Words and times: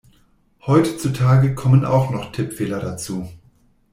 Heutzutage 0.65 1.53
kommen 1.53 1.85
auch 1.85 2.09
noch 2.09 2.31
Tippfehler 2.31 2.79
dazu. 2.79 3.29